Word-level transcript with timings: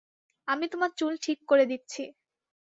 আমি 0.47 0.65
তোমার 0.67 0.91
চুল 0.97 1.13
ঠিক 1.23 1.37
করে 1.49 1.65
দিচ্ছি। 1.65 2.03